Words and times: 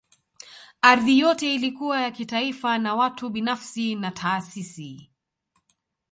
Ardhi 0.81 1.19
yote 1.19 1.55
ilikuwa 1.55 2.01
ya 2.01 2.11
kitaifa 2.11 2.77
na 2.77 2.95
watu 2.95 3.29
binafsi 3.29 3.95
na 3.95 4.11
taasisi 4.11 5.09